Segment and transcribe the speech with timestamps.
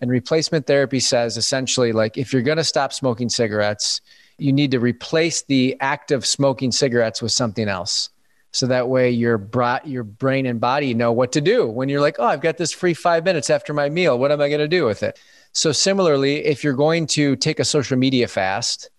[0.00, 4.00] And replacement therapy says essentially like if you're going to stop smoking cigarettes,
[4.38, 8.10] you need to replace the act of smoking cigarettes with something else.
[8.52, 12.00] So that way your bra- your brain and body know what to do when you're
[12.00, 14.18] like, "Oh, I've got this free 5 minutes after my meal.
[14.18, 15.18] What am I going to do with it?"
[15.52, 18.90] So similarly, if you're going to take a social media fast,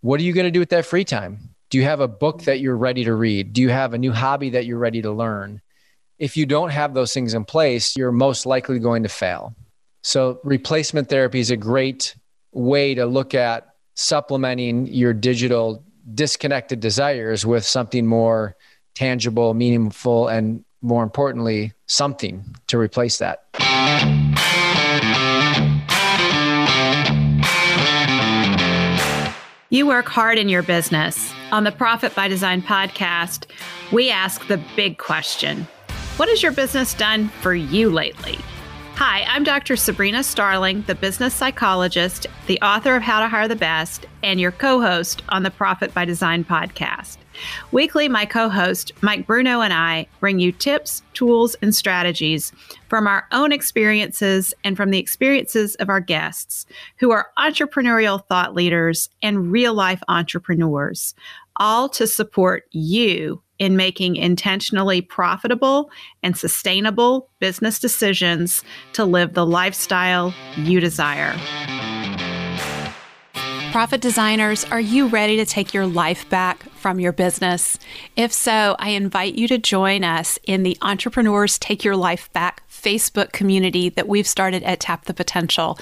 [0.00, 1.50] what are you going to do with that free time?
[1.70, 3.52] Do you have a book that you're ready to read?
[3.52, 5.60] Do you have a new hobby that you're ready to learn?
[6.18, 9.54] If you don't have those things in place, you're most likely going to fail.
[10.06, 12.14] So, replacement therapy is a great
[12.52, 15.82] way to look at supplementing your digital
[16.14, 18.54] disconnected desires with something more
[18.94, 23.46] tangible, meaningful, and more importantly, something to replace that.
[29.70, 31.32] You work hard in your business.
[31.50, 33.46] On the Profit by Design podcast,
[33.90, 35.66] we ask the big question
[36.16, 38.38] What has your business done for you lately?
[38.98, 39.76] Hi, I'm Dr.
[39.76, 44.52] Sabrina Starling, the business psychologist, the author of How to Hire the Best, and your
[44.52, 47.18] co host on the Profit by Design podcast.
[47.72, 52.52] Weekly, my co host, Mike Bruno, and I bring you tips, tools, and strategies
[52.88, 56.64] from our own experiences and from the experiences of our guests,
[56.98, 61.14] who are entrepreneurial thought leaders and real life entrepreneurs,
[61.56, 65.90] all to support you in making intentionally profitable
[66.22, 71.34] and sustainable business decisions to live the lifestyle you desire.
[73.72, 77.78] Profit designers, are you ready to take your life back from your business?
[78.16, 82.65] If so, I invite you to join us in the Entrepreneurs Take Your Life Back
[82.86, 85.76] Facebook community that we've started at Tap the Potential.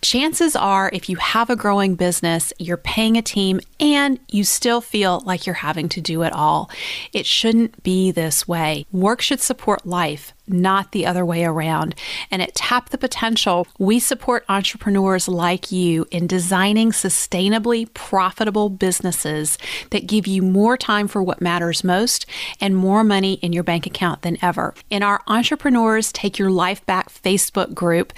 [0.00, 4.80] Chances are, if you have a growing business, you're paying a team, and you still
[4.80, 6.70] feel like you're having to do it all.
[7.12, 8.86] It shouldn't be this way.
[8.92, 11.94] Work should support life not the other way around.
[12.30, 19.58] And at Tap the Potential, we support entrepreneurs like you in designing sustainably profitable businesses
[19.90, 22.26] that give you more time for what matters most
[22.60, 24.74] and more money in your bank account than ever.
[24.90, 28.12] In our Entrepreneurs Take Your Life Back Facebook group,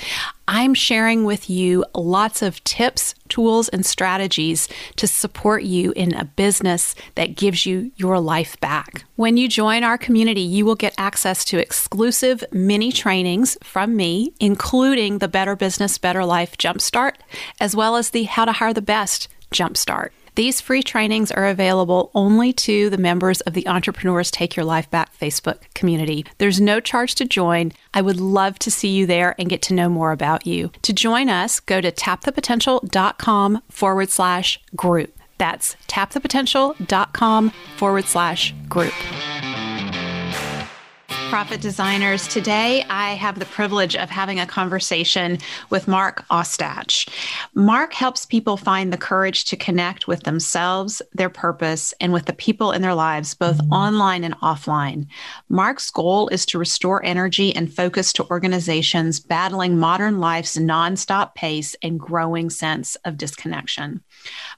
[0.50, 4.66] I'm sharing with you lots of tips, tools, and strategies
[4.97, 9.04] to support you in a business that gives you your life back.
[9.16, 14.32] When you join our community, you will get access to exclusive mini trainings from me,
[14.41, 17.16] including the Better Business, Better Life Jumpstart,
[17.60, 20.12] as well as the How to Hire the Best Jumpstart.
[20.34, 24.91] These free trainings are available only to the members of the Entrepreneurs Take Your Life
[24.91, 26.25] Back Facebook community.
[26.39, 27.72] There's no charge to join.
[27.94, 30.71] I would love to see you there and get to know more about you.
[30.83, 35.15] To join us, go to tapthepotential.com forward slash group.
[35.39, 38.95] That's tapthepotential.com forward slash group.
[41.28, 42.27] Profit Designers.
[42.27, 45.37] Today, I have the privilege of having a conversation
[45.69, 47.06] with Mark Ostach.
[47.53, 52.33] Mark helps people find the courage to connect with themselves, their purpose, and with the
[52.33, 55.06] people in their lives, both online and offline.
[55.50, 61.77] Mark's goal is to restore energy and focus to organizations battling modern life's nonstop pace
[61.83, 64.03] and growing sense of disconnection.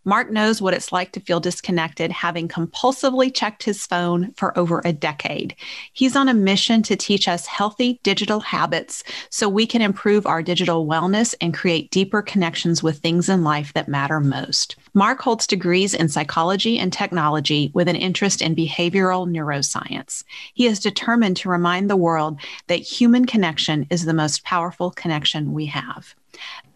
[0.04, 4.80] Mark knows what it's like to feel disconnected, having compulsively checked his phone for over
[4.82, 5.54] a decade.
[5.92, 10.42] He's on a mission to teach us healthy digital habits so we can improve our
[10.42, 14.76] digital wellness and create deeper connections with things in life that matter most.
[14.94, 20.24] Mark holds degrees in psychology and technology with an interest in behavioral neuroscience.
[20.54, 25.52] He is determined to remind the world that human connection is the most powerful connection
[25.52, 26.14] we have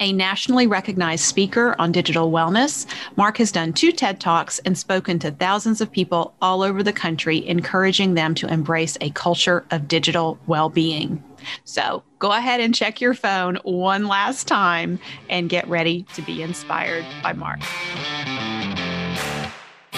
[0.00, 2.86] a nationally recognized speaker on digital wellness.
[3.16, 6.92] Mark has done two TED Talks and spoken to thousands of people all over the
[6.92, 11.22] country, encouraging them to embrace a culture of digital well being.
[11.64, 14.98] So go ahead and check your phone one last time
[15.30, 17.60] and get ready to be inspired by Mark.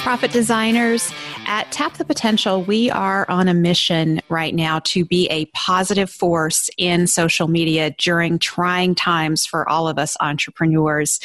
[0.07, 1.13] Profit designers
[1.47, 6.09] at Tap the Potential, we are on a mission right now to be a positive
[6.09, 11.19] force in social media during trying times for all of us entrepreneurs.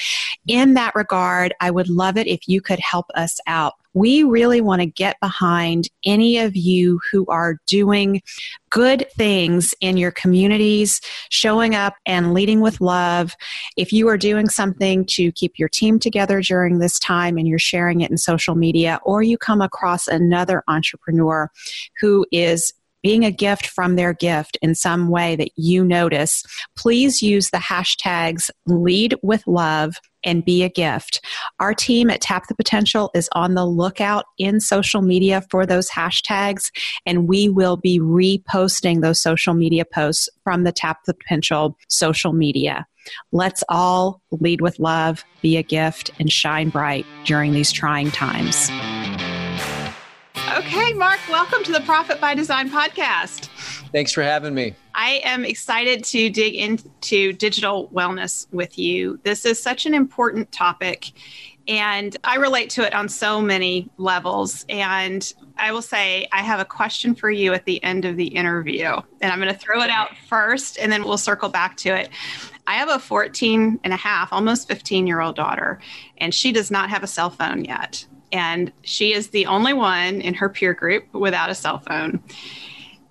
[0.47, 4.61] In that regard, I would love it if you could help us out we really
[4.61, 8.21] want to get behind any of you who are doing
[8.69, 13.35] good things in your communities, showing up and leading with love.
[13.75, 17.59] If you are doing something to keep your team together during this time and you're
[17.59, 21.49] sharing it in social media, or you come across another entrepreneur
[21.99, 22.73] who is
[23.03, 26.43] being a gift from their gift in some way that you notice,
[26.75, 31.23] please use the hashtags lead with love and be a gift.
[31.59, 35.89] Our team at Tap the Potential is on the lookout in social media for those
[35.89, 36.69] hashtags,
[37.05, 42.33] and we will be reposting those social media posts from the Tap the Potential social
[42.33, 42.85] media.
[43.31, 48.69] Let's all lead with love, be a gift, and shine bright during these trying times.
[50.73, 53.47] Okay, Mark, welcome to the Profit by Design podcast.
[53.91, 54.73] Thanks for having me.
[54.95, 59.19] I am excited to dig into digital wellness with you.
[59.23, 61.11] This is such an important topic,
[61.67, 64.65] and I relate to it on so many levels.
[64.69, 68.27] And I will say, I have a question for you at the end of the
[68.27, 71.89] interview, and I'm going to throw it out first, and then we'll circle back to
[71.89, 72.07] it.
[72.65, 75.81] I have a 14 and a half, almost 15 year old daughter,
[76.19, 78.05] and she does not have a cell phone yet.
[78.31, 82.23] And she is the only one in her peer group without a cell phone.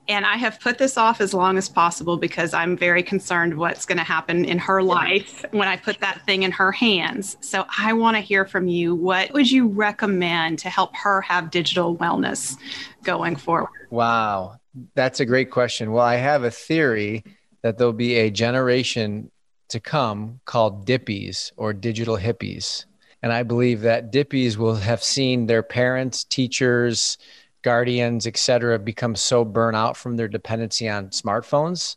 [0.09, 3.87] And I have put this off as long as possible because I'm very concerned what's
[3.87, 7.37] going to happen in her life when I put that thing in her hands.
[7.41, 8.97] So I want to hear from you.
[8.97, 12.57] What would you recommend to help her have digital wellness
[13.05, 13.71] going forward?
[13.91, 14.57] Wow.
[14.97, 15.93] That's a great question.
[15.93, 17.23] Well, I have a theory
[17.63, 19.31] that there'll be a generation
[19.69, 22.85] to come called dippies or digital hippies.
[23.23, 27.19] And I believe that dippies will have seen their parents, teachers,
[27.63, 31.97] guardians, et cetera, become so burnt out from their dependency on smartphones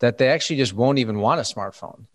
[0.00, 2.06] that they actually just won't even want a smartphone.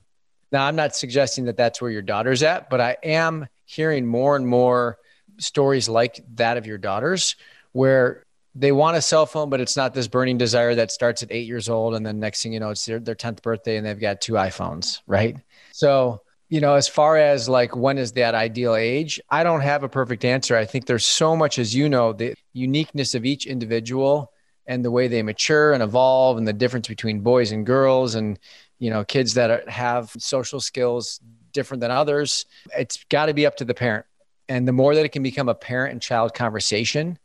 [0.51, 4.35] Now, I'm not suggesting that that's where your daughter's at, but I am hearing more
[4.35, 4.99] and more
[5.39, 7.35] stories like that of your daughters
[7.71, 8.23] where
[8.55, 11.47] they want a cell phone, but it's not this burning desire that starts at eight
[11.47, 11.95] years old.
[11.95, 14.33] And then next thing you know, it's their, their 10th birthday and they've got two
[14.33, 15.37] iPhones, right?
[15.71, 16.21] So
[16.53, 19.89] you know, as far as like when is that ideal age, I don't have a
[19.89, 20.55] perfect answer.
[20.55, 24.31] I think there's so much, as you know, the uniqueness of each individual
[24.67, 28.37] and the way they mature and evolve and the difference between boys and girls and,
[28.77, 31.19] you know, kids that have social skills
[31.53, 32.45] different than others.
[32.77, 34.05] It's got to be up to the parent.
[34.47, 37.17] And the more that it can become a parent and child conversation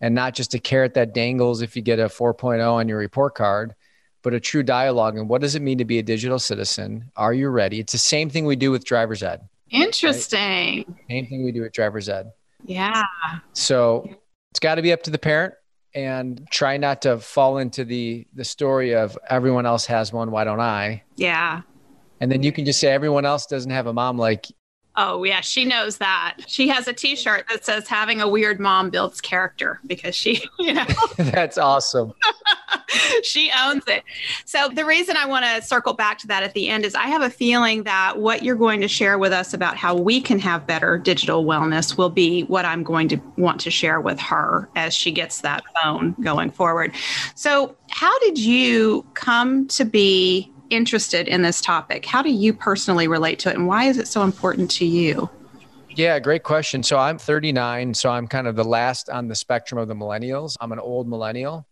[0.00, 3.36] and not just a carrot that dangles if you get a 4.0 on your report
[3.36, 3.76] card,
[4.22, 5.16] but a true dialogue.
[5.16, 7.10] And what does it mean to be a digital citizen?
[7.16, 7.80] Are you ready?
[7.80, 9.40] It's the same thing we do with driver's ed.
[9.70, 10.84] Interesting.
[10.86, 10.96] Right?
[11.10, 12.30] Same thing we do with driver's ed.
[12.64, 13.04] Yeah.
[13.52, 14.08] So
[14.50, 15.54] it's got to be up to the parent
[15.94, 20.42] and try not to fall into the the story of everyone else has one why
[20.44, 21.60] don't i yeah
[22.20, 24.46] and then you can just say everyone else doesn't have a mom like
[24.94, 26.36] Oh, yeah, she knows that.
[26.46, 30.44] She has a t shirt that says having a weird mom builds character because she,
[30.58, 30.84] you know.
[31.16, 32.12] That's awesome.
[33.22, 34.04] she owns it.
[34.44, 37.06] So, the reason I want to circle back to that at the end is I
[37.06, 40.38] have a feeling that what you're going to share with us about how we can
[40.38, 44.68] have better digital wellness will be what I'm going to want to share with her
[44.76, 46.94] as she gets that phone going forward.
[47.34, 52.06] So, how did you come to be interested in this topic?
[52.06, 55.28] How do you personally relate to it and why is it so important to you?
[55.94, 56.82] Yeah, great question.
[56.82, 60.56] So I'm 39, so I'm kind of the last on the spectrum of the millennials.
[60.60, 61.66] I'm an old millennial.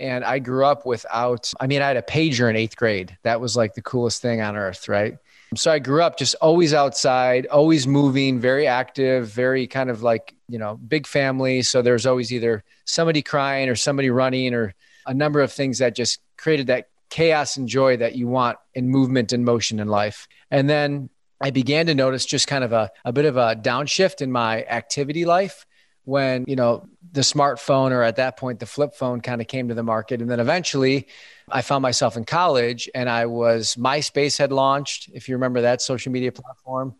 [0.00, 3.16] And I grew up without, I mean, I had a pager in eighth grade.
[3.22, 5.18] That was like the coolest thing on earth, right?
[5.56, 10.34] So I grew up just always outside, always moving, very active, very kind of like,
[10.48, 11.62] you know, big family.
[11.62, 14.74] So there's always either somebody crying or somebody running or
[15.06, 18.90] a number of things that just created that chaos and joy that you want in
[18.90, 20.28] movement and motion in life.
[20.50, 21.08] And then
[21.40, 24.64] I began to notice just kind of a, a bit of a downshift in my
[24.64, 25.64] activity life
[26.08, 29.68] when, you know, the smartphone or at that point the flip phone kind of came
[29.68, 30.22] to the market.
[30.22, 31.06] And then eventually
[31.50, 35.82] I found myself in college and I was MySpace had launched, if you remember that
[35.82, 36.94] social media platform.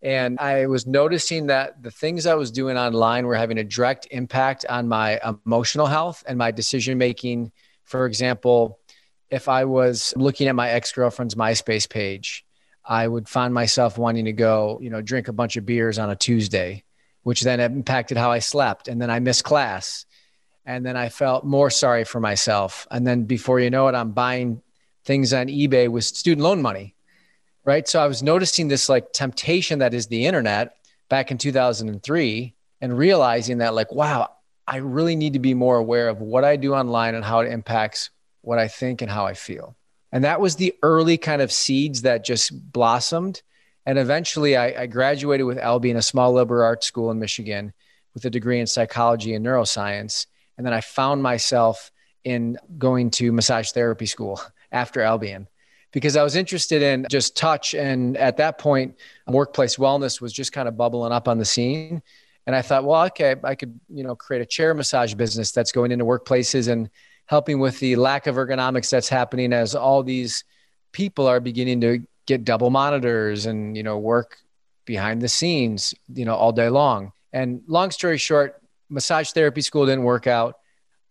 [0.00, 4.08] And I was noticing that the things I was doing online were having a direct
[4.10, 7.52] impact on my emotional health and my decision making.
[7.84, 8.78] For example,
[9.30, 12.46] if I was looking at my ex girlfriend's MySpace page,
[12.84, 16.10] I would find myself wanting to go, you know, drink a bunch of beers on
[16.10, 16.83] a Tuesday,
[17.24, 18.88] which then impacted how I slept.
[18.88, 20.06] And then I missed class.
[20.64, 22.86] And then I felt more sorry for myself.
[22.90, 24.62] And then before you know it, I'm buying
[25.04, 26.94] things on eBay with student loan money.
[27.64, 27.88] Right.
[27.88, 30.76] So I was noticing this like temptation that is the internet
[31.08, 34.28] back in 2003 and realizing that, like, wow,
[34.66, 37.50] I really need to be more aware of what I do online and how it
[37.50, 38.10] impacts
[38.42, 39.76] what I think and how I feel.
[40.12, 43.42] And that was the early kind of seeds that just blossomed.
[43.86, 47.72] And eventually I, I graduated with Albion a small liberal arts school in Michigan
[48.14, 50.26] with a degree in psychology and neuroscience.
[50.56, 51.90] And then I found myself
[52.22, 54.40] in going to massage therapy school
[54.72, 55.48] after Albion
[55.92, 57.74] because I was interested in just touch.
[57.74, 62.02] And at that point, workplace wellness was just kind of bubbling up on the scene.
[62.46, 65.72] And I thought, well, okay, I could, you know, create a chair massage business that's
[65.72, 66.90] going into workplaces and
[67.26, 70.44] helping with the lack of ergonomics that's happening as all these
[70.92, 74.38] people are beginning to get double monitors and you know work
[74.84, 77.12] behind the scenes you know all day long.
[77.32, 80.58] And long story short massage therapy school didn't work out.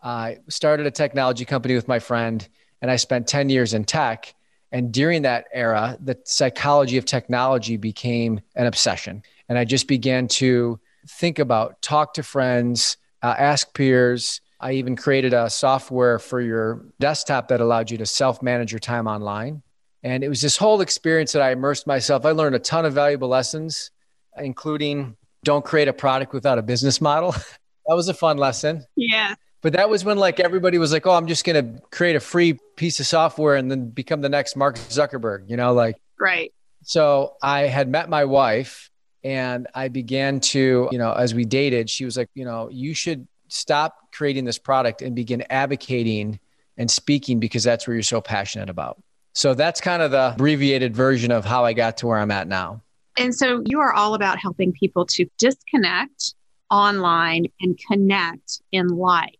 [0.01, 2.47] I started a technology company with my friend
[2.81, 4.33] and i spent 10 years in tech.
[4.71, 9.23] And during that era the psychology of technology became an obsession.
[9.49, 14.41] And i just began to think about talk to friends uh, ask peers.
[14.59, 18.79] I even created a software for your desktop that allowed you to self manage your
[18.79, 19.61] time online
[20.03, 22.25] and it was this whole experience that I immersed myself.
[22.25, 23.91] I learned a ton of valuable lessons,
[24.37, 27.31] including don't create a product without a business model.
[27.87, 28.85] that was a fun lesson.
[28.95, 29.35] Yeah.
[29.61, 32.19] But that was when like everybody was like, "Oh, I'm just going to create a
[32.19, 36.53] free piece of software and then become the next Mark Zuckerberg," you know, like Right.
[36.83, 38.89] So, I had met my wife
[39.23, 42.93] and I began to, you know, as we dated, she was like, "You know, you
[42.93, 46.41] should stop creating this product and begin advocating
[46.75, 49.01] and speaking because that's where you're so passionate about."
[49.33, 52.47] So that's kind of the abbreviated version of how I got to where I'm at
[52.47, 52.81] now.
[53.17, 56.35] And so you are all about helping people to disconnect
[56.71, 59.35] online and connect in life.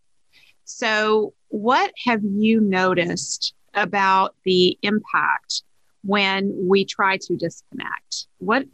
[0.66, 5.64] So, what have you noticed about the impact
[6.04, 8.28] when we try to disconnect?
[8.40, 8.66] What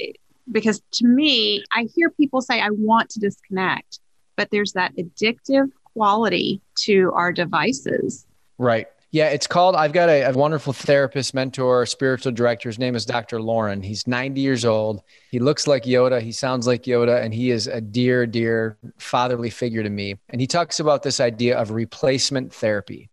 [0.51, 3.99] because to me, I hear people say I want to disconnect,
[4.35, 8.25] but there's that addictive quality to our devices.
[8.57, 8.87] Right.
[9.11, 9.75] Yeah, it's called.
[9.75, 12.69] I've got a, a, wonderful therapist, mentor, spiritual director.
[12.69, 13.41] His name is Dr.
[13.41, 13.81] Lauren.
[13.81, 15.01] He's 90 years old.
[15.31, 16.21] He looks like Yoda.
[16.21, 20.19] He sounds like Yoda, and he is a dear, dear fatherly figure to me.
[20.29, 23.09] And he talks about this idea of replacement therapy.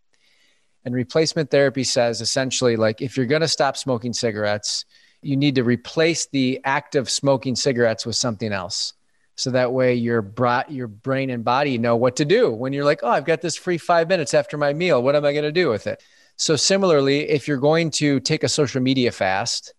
[0.84, 4.84] And replacement therapy says essentially, like, if you're going to stop smoking cigarettes,
[5.22, 8.92] you need to replace the act of smoking cigarettes with something else
[9.36, 10.32] so that way your
[10.68, 13.56] your brain and body know what to do when you're like oh i've got this
[13.56, 15.02] free five minutes after my meal.
[15.02, 16.02] What am i going to do with it?
[16.36, 19.72] So similarly if you're going to take a social media fast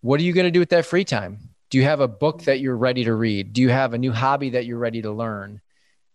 [0.00, 1.50] what are you going to do with that free time?
[1.70, 3.52] Do you have a book that you're ready to read?
[3.52, 5.60] Do you have a new hobby that you're ready to learn?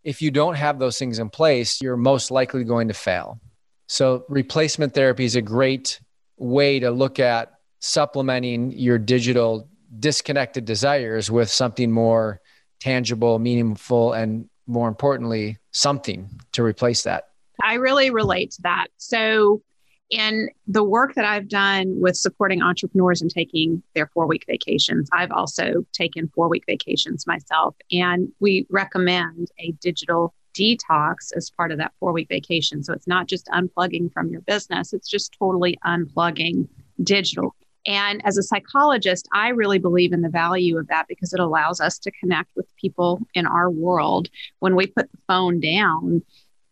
[0.04, 3.40] If you don't have those things in place you're most likely going to fail.
[3.88, 6.00] So replacement therapy is a great
[6.38, 12.42] way to look at supplementing your digital disconnected desires with something more
[12.80, 17.30] tangible, meaningful, and more importantly, something to replace that.
[17.64, 18.88] I really relate to that.
[18.98, 19.62] So,
[20.10, 25.10] in the work that I've done with supporting entrepreneurs and taking their four week vacations,
[25.12, 27.76] I've also taken four week vacations myself.
[27.92, 32.84] And we recommend a digital detox as part of that four week vacation.
[32.84, 36.68] So it's not just unplugging from your business, it's just totally unplugging
[37.04, 37.54] digital.
[37.88, 41.80] And as a psychologist, I really believe in the value of that because it allows
[41.80, 44.28] us to connect with people in our world.
[44.60, 46.22] When we put the phone down,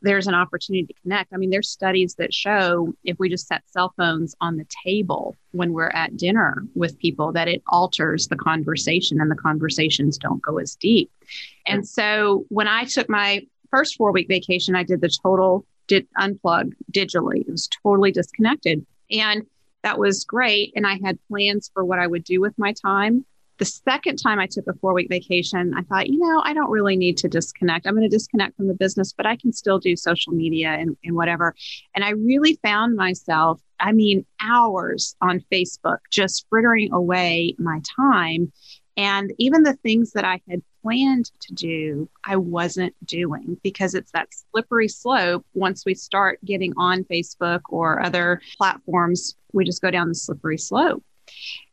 [0.02, 1.34] there's an opportunity to connect.
[1.34, 5.36] I mean, there's studies that show if we just set cell phones on the table
[5.52, 10.42] when we're at dinner with people, that it alters the conversation and the conversations don't
[10.42, 11.10] go as deep.
[11.66, 16.08] And so when I took my first four week vacation, I did the total did
[16.20, 17.42] unplug digitally.
[17.42, 18.86] It was totally disconnected.
[19.12, 19.46] And
[19.86, 20.74] that was great.
[20.76, 23.24] And I had plans for what I would do with my time.
[23.60, 26.72] The second time I took a four week vacation, I thought, you know, I don't
[26.72, 27.86] really need to disconnect.
[27.86, 30.98] I'm going to disconnect from the business, but I can still do social media and,
[31.04, 31.54] and whatever.
[31.94, 38.52] And I really found myself, I mean, hours on Facebook, just frittering away my time.
[38.98, 44.12] And even the things that I had planned to do, I wasn't doing because it's
[44.12, 45.46] that slippery slope.
[45.56, 50.60] Once we start getting on Facebook or other platforms, we just go down the slippery
[50.60, 51.04] slope.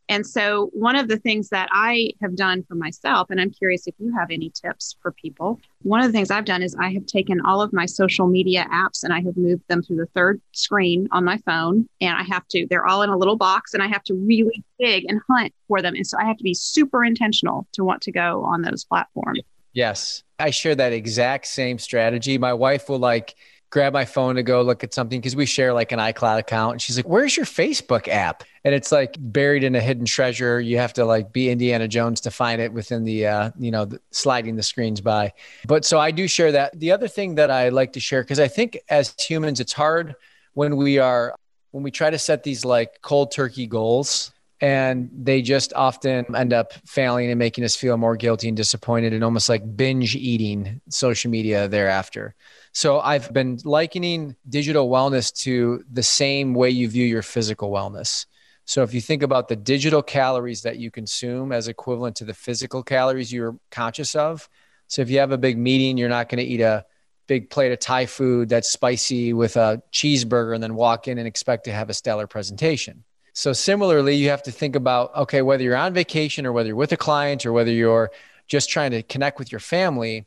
[0.08, 3.86] And so, one of the things that I have done for myself, and I'm curious
[3.86, 6.92] if you have any tips for people, one of the things I've done is I
[6.92, 10.06] have taken all of my social media apps and I have moved them to the
[10.14, 11.88] third screen on my phone.
[12.00, 14.62] And I have to, they're all in a little box and I have to really
[14.78, 15.94] dig and hunt for them.
[15.94, 19.40] And so, I have to be super intentional to want to go on those platforms.
[19.72, 20.22] Yes.
[20.38, 22.36] I share that exact same strategy.
[22.36, 23.34] My wife will like,
[23.72, 26.72] grab my phone to go look at something because we share like an iCloud account.
[26.72, 28.44] And she's like, Where's your Facebook app?
[28.64, 30.60] And it's like buried in a hidden treasure.
[30.60, 33.86] You have to like be Indiana Jones to find it within the, uh, you know,
[33.86, 35.32] the, sliding the screens by.
[35.66, 36.78] But so I do share that.
[36.78, 40.14] The other thing that I like to share, because I think as humans, it's hard
[40.52, 41.34] when we are,
[41.70, 46.52] when we try to set these like cold turkey goals and they just often end
[46.52, 50.80] up failing and making us feel more guilty and disappointed and almost like binge eating
[50.90, 52.34] social media thereafter.
[52.72, 58.26] So I've been likening digital wellness to the same way you view your physical wellness.
[58.64, 62.32] So if you think about the digital calories that you consume as equivalent to the
[62.32, 64.48] physical calories you're conscious of.
[64.86, 66.86] So if you have a big meeting, you're not going to eat a
[67.26, 71.26] big plate of Thai food that's spicy with a cheeseburger and then walk in and
[71.26, 73.04] expect to have a stellar presentation.
[73.34, 76.76] So similarly, you have to think about okay, whether you're on vacation or whether you're
[76.76, 78.10] with a client or whether you're
[78.48, 80.26] just trying to connect with your family,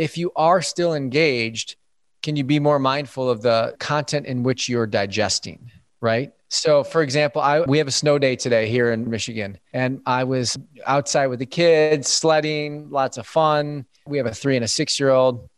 [0.00, 1.76] if you are still engaged,
[2.22, 6.32] can you be more mindful of the content in which you're digesting, right?
[6.48, 10.24] So, for example, I we have a snow day today here in Michigan, and I
[10.24, 13.84] was outside with the kids, sledding, lots of fun.
[14.06, 15.50] We have a three and a six year old,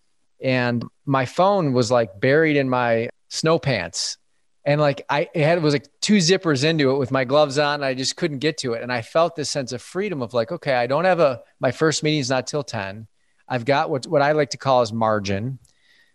[0.42, 4.18] and my phone was like buried in my snow pants,
[4.64, 7.58] and like I it had it was like two zippers into it with my gloves
[7.58, 7.76] on.
[7.76, 10.34] and I just couldn't get to it, and I felt this sense of freedom of
[10.34, 13.06] like, okay, I don't have a my first meeting is not till ten.
[13.52, 15.58] I've got what what I like to call as margin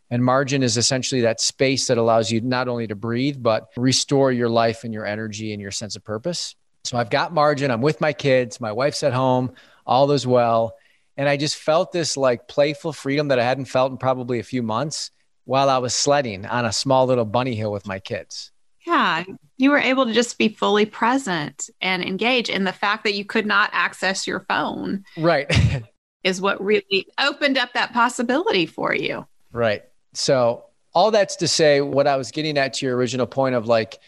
[0.10, 4.32] and margin is essentially that space that allows you not only to breathe, but restore
[4.32, 6.56] your life and your energy and your sense of purpose.
[6.86, 7.72] So I've got margin.
[7.72, 8.62] I'm with my kids.
[8.62, 9.54] My wife's at home.
[9.86, 10.76] All is well.
[11.18, 14.44] And I just felt this like playful freedom that I hadn't felt in probably a
[14.44, 15.12] few months
[15.44, 18.52] while I was sledding on a small little bunny hill with my kids.
[18.86, 19.26] Yeah,
[19.58, 22.50] you were able to just be fully present and engage.
[22.50, 25.04] in the fact that you could not access your phone.
[25.18, 25.52] Right.
[26.28, 29.26] is what really opened up that possibility for you.
[29.54, 29.84] Right.
[30.14, 33.68] So, all that's to say, what I was getting at to your original point of
[33.68, 34.00] like,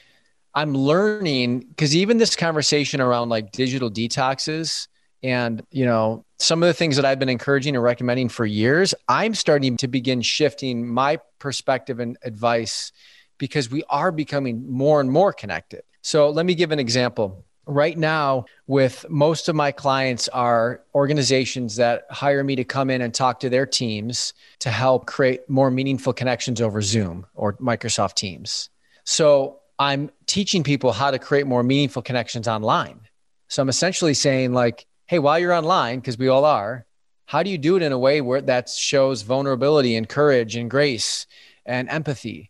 [0.54, 4.88] I'm learning because even this conversation around like digital detoxes
[5.22, 8.94] and, you know, some of the things that I've been encouraging and recommending for years,
[9.08, 12.92] I'm starting to begin shifting my perspective and advice
[13.38, 15.84] because we are becoming more and more connected.
[16.02, 21.76] So, let me give an example right now with most of my clients are organizations
[21.76, 25.70] that hire me to come in and talk to their teams to help create more
[25.70, 28.70] meaningful connections over Zoom or Microsoft Teams.
[29.04, 33.02] So I'm teaching people how to create more meaningful connections online.
[33.48, 36.86] So I'm essentially saying like, hey, while you're online, because we all are,
[37.26, 40.70] how do you do it in a way where that shows vulnerability and courage and
[40.70, 41.28] grace
[41.66, 42.49] and empathy?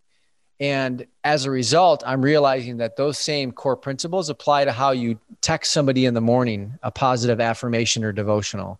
[0.60, 5.18] And as a result, I'm realizing that those same core principles apply to how you
[5.40, 8.78] text somebody in the morning, a positive affirmation or devotional,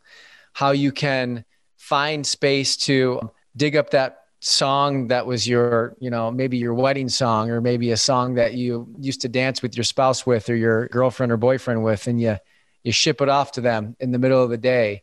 [0.52, 1.44] how you can
[1.78, 7.08] find space to dig up that song that was your, you know, maybe your wedding
[7.08, 10.56] song, or maybe a song that you used to dance with your spouse with, or
[10.56, 12.36] your girlfriend or boyfriend with, and you,
[12.84, 15.02] you ship it off to them in the middle of the day.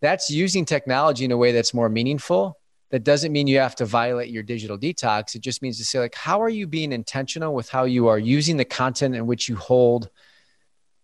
[0.00, 2.58] That's using technology in a way that's more meaningful
[2.90, 5.34] that doesn't mean you have to violate your digital detox.
[5.34, 8.18] It just means to say, like, how are you being intentional with how you are
[8.18, 10.08] using the content in which you hold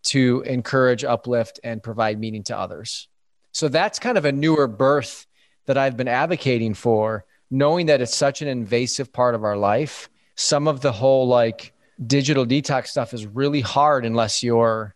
[0.05, 3.09] to encourage, uplift, and provide meaning to others?
[3.51, 5.27] So that's kind of a newer birth
[5.67, 10.09] that I've been advocating for, knowing that it's such an invasive part of our life.
[10.35, 11.73] Some of the whole like
[12.05, 14.95] digital detox stuff is really hard unless you're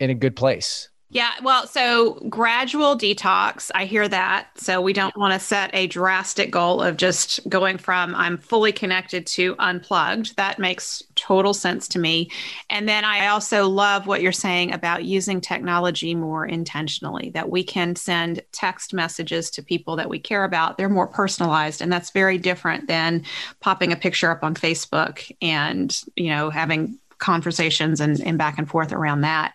[0.00, 0.88] in a good place.
[1.10, 4.48] Yeah, well, so gradual detox, I hear that.
[4.56, 8.72] So we don't want to set a drastic goal of just going from I'm fully
[8.72, 10.36] connected to unplugged.
[10.36, 12.30] That makes total sense to me.
[12.68, 17.64] And then I also love what you're saying about using technology more intentionally, that we
[17.64, 20.76] can send text messages to people that we care about.
[20.76, 23.24] They're more personalized, and that's very different than
[23.60, 28.68] popping a picture up on Facebook and, you know, having conversations and, and back and
[28.68, 29.54] forth around that.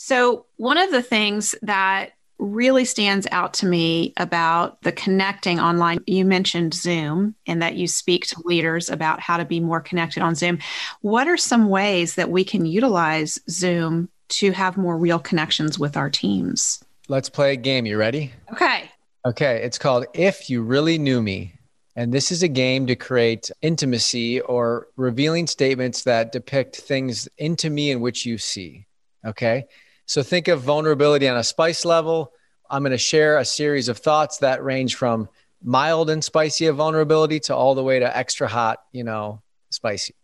[0.00, 5.98] So, one of the things that really stands out to me about the connecting online,
[6.06, 10.22] you mentioned Zoom and that you speak to leaders about how to be more connected
[10.22, 10.60] on Zoom.
[11.00, 15.96] What are some ways that we can utilize Zoom to have more real connections with
[15.96, 16.80] our teams?
[17.08, 17.84] Let's play a game.
[17.84, 18.32] You ready?
[18.52, 18.88] Okay.
[19.26, 19.60] Okay.
[19.64, 21.54] It's called If You Really Knew Me.
[21.96, 27.68] And this is a game to create intimacy or revealing statements that depict things into
[27.68, 28.86] me in which you see.
[29.26, 29.66] Okay.
[30.08, 32.32] So think of vulnerability on a spice level.
[32.70, 35.28] I'm going to share a series of thoughts that range from
[35.62, 40.14] mild and spicy of vulnerability to all the way to extra hot, you know, spicy.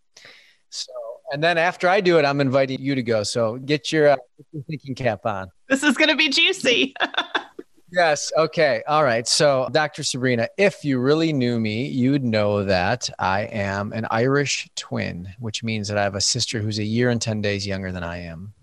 [0.70, 0.90] So,
[1.33, 3.25] and then after I do it, I'm inviting you to go.
[3.25, 5.51] So get your, uh, get your thinking cap on.
[5.68, 6.94] This is going to be juicy.
[7.92, 8.33] yes.
[8.38, 8.83] Okay.
[8.88, 9.29] All right.
[9.29, 10.03] So, Dr.
[10.03, 15.62] Sabrina, if you really knew me, you'd know that I am an Irish twin, which
[15.62, 18.23] means that I have a sister who's a year and 10 days younger than I
[18.23, 18.55] am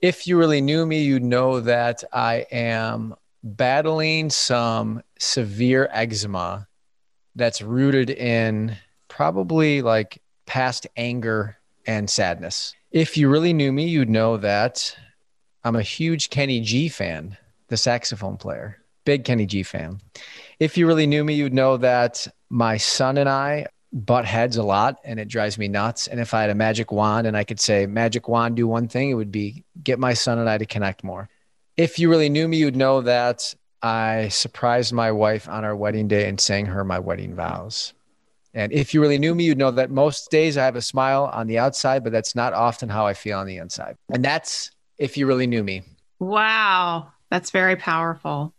[0.00, 6.66] if you really knew me, you'd know that I am battling some severe eczema
[7.34, 8.76] that's rooted in
[9.08, 11.56] probably like past anger
[11.86, 12.74] and sadness.
[12.90, 14.96] If you really knew me, you'd know that
[15.64, 17.36] I'm a huge Kenny G fan,
[17.68, 20.00] the saxophone player, big Kenny G fan.
[20.58, 24.62] If you really knew me, you'd know that my son and I butt heads a
[24.62, 26.06] lot and it drives me nuts.
[26.06, 28.88] And if I had a magic wand and I could say, magic wand, do one
[28.88, 31.30] thing, it would be get my son and I to connect more.
[31.78, 36.08] If you really knew me, you'd know that I surprised my wife on our wedding
[36.08, 37.94] day and sang her my wedding vows.
[38.52, 41.30] And if you really knew me, you'd know that most days I have a smile
[41.32, 43.96] on the outside, but that's not often how I feel on the inside.
[44.10, 45.82] And that's if you really knew me.
[46.18, 47.12] Wow.
[47.30, 48.54] That's very powerful.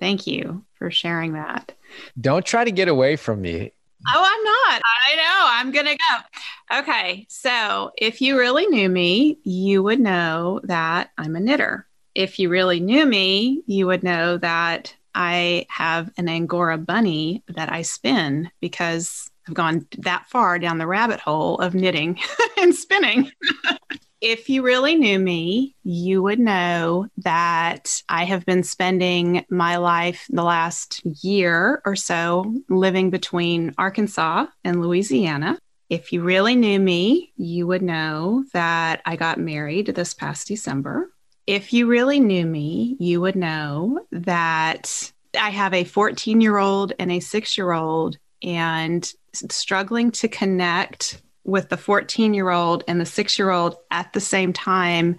[0.00, 1.72] Thank you for sharing that.
[2.20, 3.72] Don't try to get away from me.
[4.14, 4.82] Oh, I'm not.
[5.08, 5.46] I know.
[5.48, 6.78] I'm going to go.
[6.78, 7.26] Okay.
[7.28, 11.86] So, if you really knew me, you would know that I'm a knitter.
[12.14, 17.72] If you really knew me, you would know that I have an Angora bunny that
[17.72, 22.18] I spin because I've gone that far down the rabbit hole of knitting
[22.58, 23.30] and spinning.
[24.20, 30.26] if you really knew me, you would know that I have been spending my life
[30.30, 35.58] the last year or so living between Arkansas and Louisiana.
[35.88, 41.10] If you really knew me, you would know that I got married this past December.
[41.46, 46.92] If you really knew me, you would know that I have a 14 year old
[46.98, 53.00] and a six year old and struggling to connect with the 14 year old and
[53.00, 55.16] the six year old at the same time,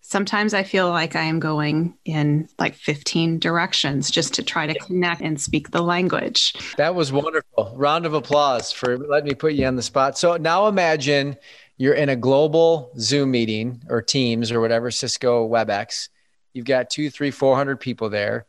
[0.00, 4.74] sometimes I feel like I am going in like 15 directions just to try to
[4.78, 6.54] connect and speak the language.
[6.78, 7.74] That was wonderful.
[7.76, 10.16] Round of applause for letting me put you on the spot.
[10.18, 11.36] So now imagine
[11.76, 16.08] you're in a global Zoom meeting or Teams or whatever, Cisco WebEx.
[16.54, 18.46] You've got two, three, 400 people there.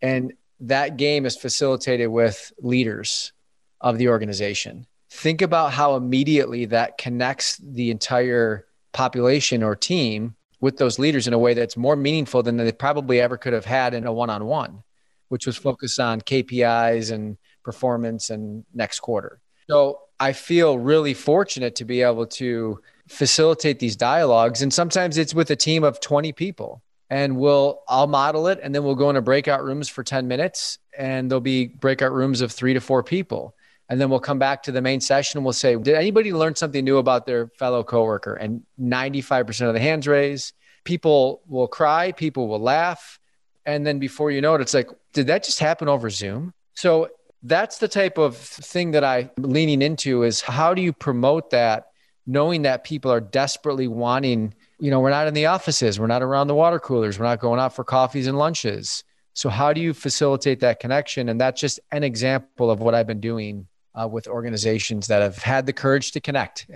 [0.00, 3.32] And that game is facilitated with leaders
[3.80, 10.76] of the organization think about how immediately that connects the entire population or team with
[10.76, 13.94] those leaders in a way that's more meaningful than they probably ever could have had
[13.94, 14.82] in a one-on-one
[15.30, 19.40] which was focused on KPIs and performance and next quarter.
[19.68, 24.60] So I feel really fortunate to be able to facilitate these dialogues.
[24.60, 26.82] And sometimes it's with a team of 20 people.
[27.08, 30.78] And we'll I'll model it and then we'll go into breakout rooms for 10 minutes
[30.96, 33.54] and there'll be breakout rooms of three to four people
[33.90, 36.54] and then we'll come back to the main session and we'll say did anybody learn
[36.54, 38.34] something new about their fellow coworker?
[38.34, 43.18] And 95% of the hands raise people will cry people will laugh.
[43.66, 46.54] And then before you know it it's like did that just happen over zoom?
[46.74, 47.10] So
[47.42, 51.86] that's the type of thing that i'm leaning into is how do you promote that
[52.26, 56.22] knowing that people are desperately wanting you know we're not in the offices we're not
[56.22, 59.04] around the water coolers we're not going out for coffees and lunches.
[59.32, 61.30] So how do you facilitate that connection?
[61.30, 65.38] And that's just an example of what i've been doing uh, with organizations that have
[65.38, 66.66] had the courage to connect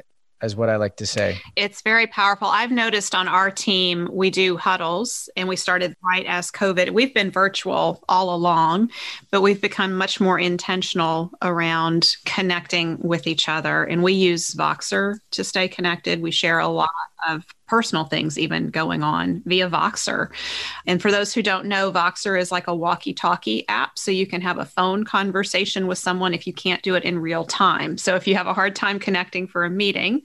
[0.43, 1.41] is what I like to say.
[1.57, 2.49] It's very powerful.
[2.49, 6.91] I've noticed on our team, we do huddles and we started right as COVID.
[6.91, 8.91] We've been virtual all along,
[9.31, 13.85] but we've become much more intentional around connecting with each other.
[13.85, 16.21] And we use Voxer to stay connected.
[16.21, 16.91] We share a lot
[17.29, 17.45] of
[17.75, 20.29] personal things even going on via Voxer.
[20.87, 23.99] And for those who don't know, Voxer is like a walkie talkie app.
[23.99, 27.19] So you can have a phone conversation with someone if you can't do it in
[27.19, 27.99] real time.
[27.99, 30.23] So if you have a hard time connecting for a meeting,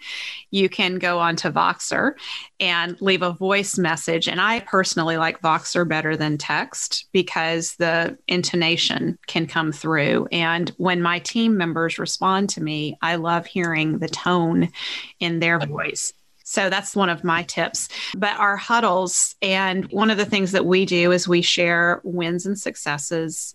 [0.51, 2.11] you can go onto Voxer
[2.59, 4.27] and leave a voice message.
[4.27, 10.27] And I personally like Voxer better than text because the intonation can come through.
[10.31, 14.69] And when my team members respond to me, I love hearing the tone
[15.19, 16.13] in their voice.
[16.49, 17.89] So that's one of my tips.
[18.17, 22.47] But our huddles, and one of the things that we do is we share wins
[22.47, 23.53] and successes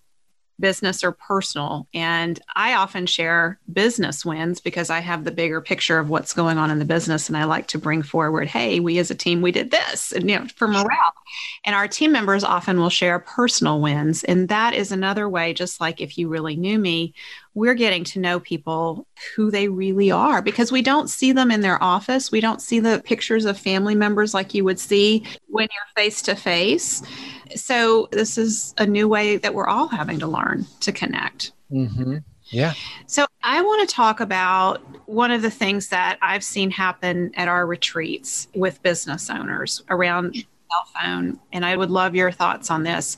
[0.61, 1.89] business or personal.
[1.93, 6.57] And I often share business wins because I have the bigger picture of what's going
[6.57, 7.27] on in the business.
[7.29, 10.31] And I like to bring forward, hey, we as a team, we did this, and,
[10.31, 11.15] you know, for morale.
[11.65, 14.23] And our team members often will share personal wins.
[14.23, 17.15] And that is another way, just like if you really knew me,
[17.55, 21.61] we're getting to know people who they really are because we don't see them in
[21.61, 22.33] their office.
[22.33, 26.21] We don't see the pictures of family members like you would see when you're face
[26.23, 27.03] to face.
[27.55, 31.53] So, this is a new way that we're all having to learn to connect.
[31.71, 32.19] Mm-hmm.
[32.47, 32.75] Yeah.
[33.07, 37.47] So, I want to talk about one of the things that I've seen happen at
[37.47, 41.38] our retreats with business owners around cell phone.
[41.53, 43.17] And I would love your thoughts on this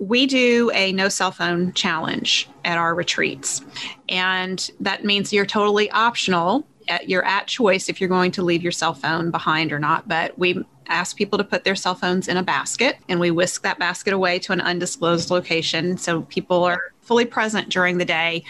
[0.00, 3.62] we do a no cell phone challenge at our retreats.
[4.08, 6.66] And that means you're totally optional.
[6.88, 10.08] Uh, you're at choice if you're going to leave your cell phone behind or not.
[10.08, 13.62] But we ask people to put their cell phones in a basket and we whisk
[13.62, 15.98] that basket away to an undisclosed location.
[15.98, 18.42] So people are fully present during the day.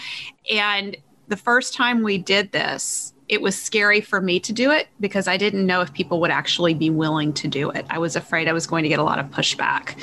[0.50, 4.88] And the first time we did this, it was scary for me to do it
[4.98, 7.86] because I didn't know if people would actually be willing to do it.
[7.88, 9.96] I was afraid I was going to get a lot of pushback.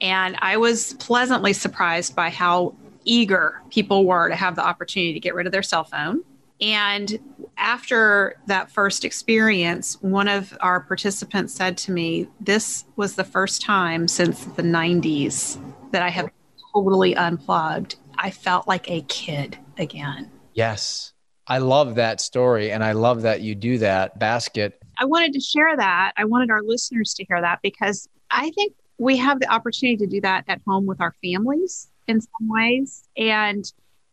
[0.00, 5.20] And I was pleasantly surprised by how eager people were to have the opportunity to
[5.20, 6.24] get rid of their cell phone
[6.60, 7.16] And
[7.56, 13.62] after that first experience, one of our participants said to me, This was the first
[13.62, 15.58] time since the 90s
[15.92, 16.28] that I have
[16.74, 17.96] totally unplugged.
[18.18, 20.32] I felt like a kid again.
[20.54, 21.13] Yes.
[21.46, 22.70] I love that story.
[22.70, 24.80] And I love that you do that basket.
[24.98, 26.12] I wanted to share that.
[26.16, 30.06] I wanted our listeners to hear that because I think we have the opportunity to
[30.06, 33.08] do that at home with our families in some ways.
[33.16, 33.64] And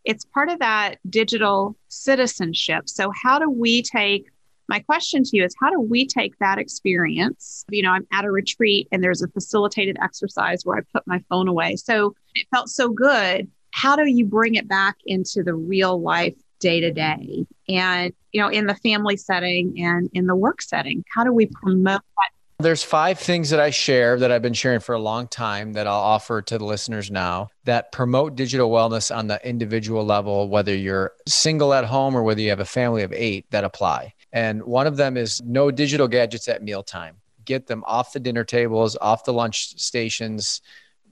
[0.04, 2.90] it's part of that digital citizenship.
[2.90, 4.32] So, how do we take
[4.68, 7.66] my question to you is how do we take that experience?
[7.70, 11.22] You know, I'm at a retreat and there's a facilitated exercise where I put my
[11.30, 11.76] phone away.
[11.76, 13.52] So it felt so good.
[13.72, 17.46] How do you bring it back into the real life day to day?
[17.68, 21.48] And, you know, in the family setting and in the work setting, how do we
[21.48, 22.30] promote that
[22.62, 25.88] there's five things that I share that I've been sharing for a long time that
[25.88, 30.76] I'll offer to the listeners now that promote digital wellness on the individual level, whether
[30.76, 34.14] you're single at home or whether you have a family of eight that apply.
[34.32, 37.18] And one of them is no digital gadgets at mealtime.
[37.46, 40.62] Get them off the dinner tables, off the lunch stations,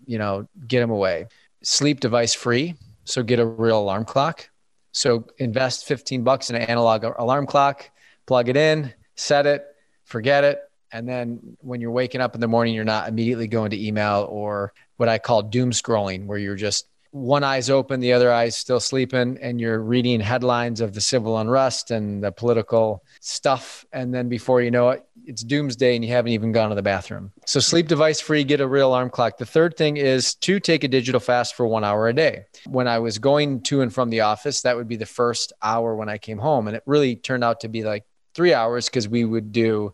[0.06, 1.28] you know, get them away.
[1.64, 2.76] Sleep device free.
[3.06, 4.49] So get a real alarm clock.
[4.92, 7.90] So invest 15 bucks in an analog alarm clock,
[8.26, 9.66] plug it in, set it,
[10.06, 13.72] forget it and then when you're waking up in the morning, you're not immediately going
[13.72, 18.14] to email or what I call doom scrolling, where you're just one eye's open, the
[18.14, 23.04] other eye's still sleeping, and you're reading headlines of the civil unrest and the political
[23.20, 23.86] stuff.
[23.92, 26.82] And then before you know it, it's doomsday and you haven't even gone to the
[26.82, 27.32] bathroom.
[27.46, 29.38] So sleep device free, get a real alarm clock.
[29.38, 32.46] The third thing is to take a digital fast for one hour a day.
[32.68, 35.96] When I was going to and from the office, that would be the first hour
[35.96, 36.68] when I came home.
[36.68, 39.94] And it really turned out to be like three hours because we would do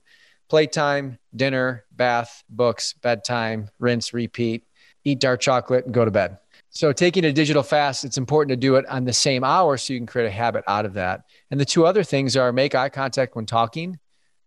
[0.49, 4.63] playtime, dinner, bath, books, bedtime, rinse, repeat,
[5.03, 6.37] eat dark chocolate, and go to bed.
[6.69, 9.93] So, taking a digital fast, it's important to do it on the same hour so
[9.93, 11.21] you can create a habit out of that.
[11.49, 13.97] And the two other things are make eye contact when talking,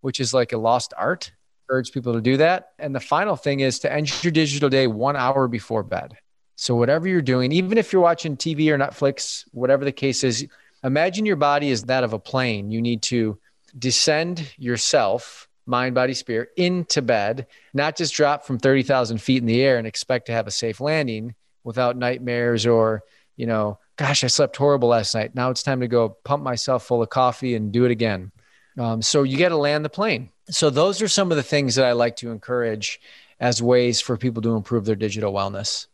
[0.01, 1.33] which is like a lost art.
[1.71, 2.71] Urge people to do that.
[2.79, 6.17] And the final thing is to end your digital day one hour before bed.
[6.57, 10.47] So, whatever you're doing, even if you're watching TV or Netflix, whatever the case is,
[10.83, 12.71] imagine your body is that of a plane.
[12.71, 13.39] You need to
[13.79, 19.63] descend yourself mind, body, spirit into bed, not just drop from 30,000 feet in the
[19.63, 23.03] air and expect to have a safe landing without nightmares or,
[23.37, 25.35] you know, gosh, I slept horrible last night.
[25.35, 28.33] Now it's time to go pump myself full of coffee and do it again.
[28.79, 30.31] Um, so you got to land the plane.
[30.51, 33.01] So those are some of the things that I like to encourage
[33.41, 35.87] as ways for people to improve their digital wellness.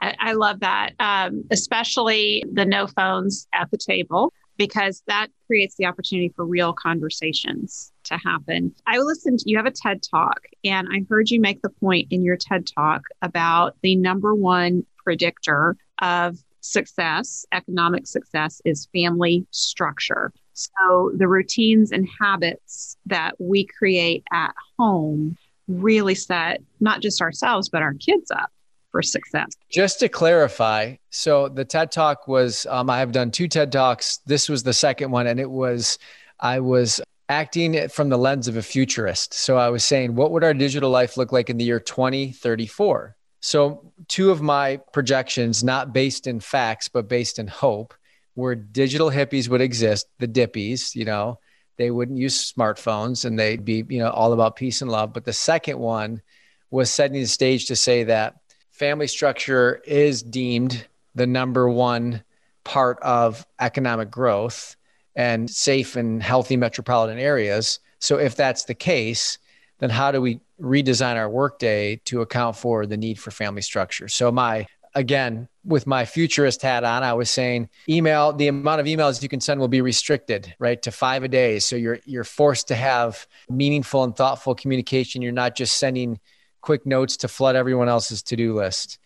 [0.00, 5.76] I, I love that, um, especially the no phones at the table because that creates
[5.76, 8.74] the opportunity for real conversations to happen.
[8.86, 12.22] I listened, you have a TED talk, and I heard you make the point in
[12.22, 20.32] your TED talk about the number one predictor of success, economic success, is family structure.
[20.54, 25.36] So the routines and habits that we create at home
[25.68, 28.50] really set not just ourselves, but our kids up
[28.90, 29.50] for success.
[29.70, 34.18] Just to clarify, so the TED Talk was, um, I have done two TED Talks.
[34.26, 35.98] This was the second one, and it was,
[36.38, 39.34] I was acting from the lens of a futurist.
[39.34, 43.16] So I was saying, what would our digital life look like in the year 2034?
[43.40, 47.92] So, two of my projections, not based in facts, but based in hope,
[48.36, 51.38] were digital hippies would exist, the dippies, you know,
[51.76, 55.12] they wouldn't use smartphones and they'd be, you know, all about peace and love.
[55.12, 56.22] But the second one
[56.70, 58.36] was setting the stage to say that
[58.70, 62.22] family structure is deemed the number one
[62.64, 64.76] part of economic growth
[65.16, 67.78] and safe and healthy metropolitan areas.
[68.00, 69.38] So, if that's the case,
[69.78, 74.08] then how do we redesign our workday to account for the need for family structure?
[74.08, 78.86] So, my again, with my futurist hat on, I was saying email, the amount of
[78.86, 81.58] emails you can send will be restricted, right, to five a day.
[81.58, 85.22] So you're you're forced to have meaningful and thoughtful communication.
[85.22, 86.20] You're not just sending
[86.60, 88.98] quick notes to flood everyone else's to-do list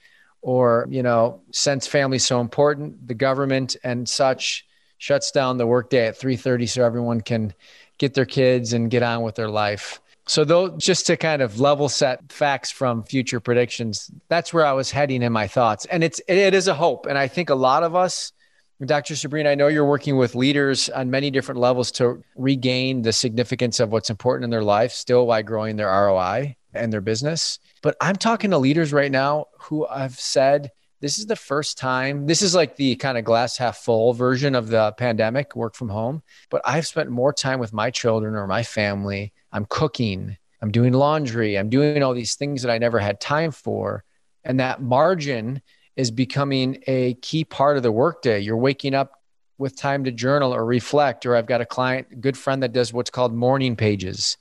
[0.43, 4.65] or you know since family's so important the government and such
[4.99, 7.53] shuts down the workday at 3.30 so everyone can
[7.99, 11.59] get their kids and get on with their life so though just to kind of
[11.59, 16.05] level set facts from future predictions that's where i was heading in my thoughts and
[16.05, 18.33] it's it is a hope and i think a lot of us
[18.87, 19.17] Dr.
[19.17, 23.81] Sabrina, I know you're working with leaders on many different levels to regain the significance
[23.81, 27.59] of what's important in their life, still while growing their ROI and their business.
[27.83, 32.27] But I'm talking to leaders right now who I've said, this is the first time,
[32.27, 35.89] this is like the kind of glass half full version of the pandemic, work from
[35.89, 36.23] home.
[36.49, 39.33] But I've spent more time with my children or my family.
[39.53, 43.51] I'm cooking, I'm doing laundry, I'm doing all these things that I never had time
[43.51, 44.05] for.
[44.45, 45.63] And that margin
[45.97, 48.41] is becoming a key part of the workday.
[48.41, 49.13] You're waking up
[49.59, 52.93] with time to journal or reflect, or I've got a client, good friend that does
[52.93, 54.37] what's called morning pages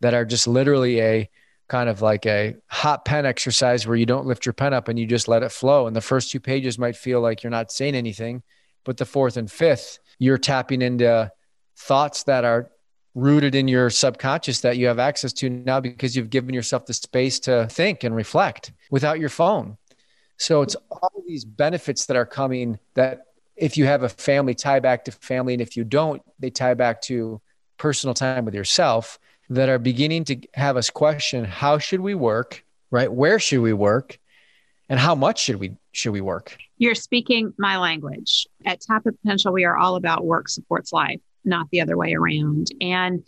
[0.00, 1.30] that are just literally a
[1.68, 4.98] kind of like a hot pen exercise where you don't lift your pen up and
[4.98, 5.86] you just let it flow.
[5.86, 8.42] And the first two pages might feel like you're not saying anything,
[8.84, 11.30] but the fourth and fifth, you're tapping into
[11.76, 12.70] thoughts that are
[13.14, 16.94] rooted in your subconscious that you have access to now because you've given yourself the
[16.94, 19.76] space to think and reflect without your phone.
[20.36, 24.80] So it's all these benefits that are coming that if you have a family tie
[24.80, 25.52] back to family.
[25.52, 27.40] And if you don't they tie back to
[27.76, 29.18] personal time with yourself
[29.50, 33.12] that are beginning to have us question how should we work right?
[33.12, 34.18] Where should we work?
[34.88, 36.56] And how much should we should we work?
[36.78, 38.46] You're speaking my language.
[38.64, 42.14] At Tap the Potential we are all about work supports life not the other way
[42.14, 43.22] around and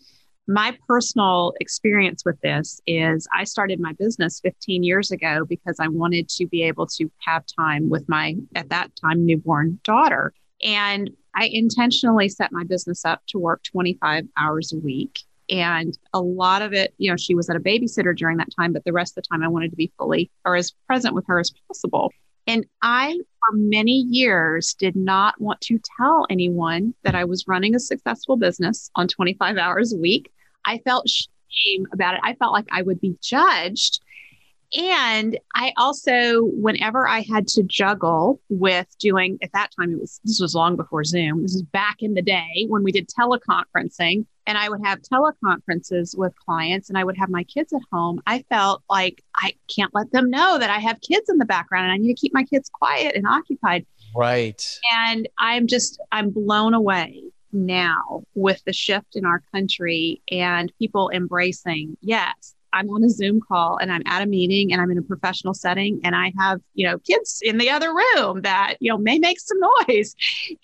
[0.48, 5.88] my personal experience with this is I started my business 15 years ago because I
[5.88, 10.32] wanted to be able to have time with my, at that time, newborn daughter.
[10.64, 15.20] And I intentionally set my business up to work 25 hours a week.
[15.48, 18.72] And a lot of it, you know, she was at a babysitter during that time,
[18.72, 21.24] but the rest of the time I wanted to be fully or as present with
[21.28, 22.12] her as possible.
[22.46, 27.74] And I, for many years, did not want to tell anyone that I was running
[27.74, 30.32] a successful business on 25 hours a week.
[30.64, 32.20] I felt shame about it.
[32.22, 34.00] I felt like I would be judged.
[34.74, 40.20] And I also, whenever I had to juggle with doing, at that time, it was,
[40.24, 41.42] this was long before Zoom.
[41.42, 46.16] This is back in the day when we did teleconferencing and I would have teleconferences
[46.16, 48.20] with clients and I would have my kids at home.
[48.26, 51.84] I felt like I can't let them know that I have kids in the background
[51.84, 53.86] and I need to keep my kids quiet and occupied.
[54.14, 54.62] Right.
[54.92, 61.10] And I'm just, I'm blown away now with the shift in our country and people
[61.10, 64.98] embracing, yes, I'm on a Zoom call and I'm at a meeting and I'm in
[64.98, 68.90] a professional setting and I have, you know, kids in the other room that, you
[68.90, 69.58] know, may make some
[69.88, 70.14] noise.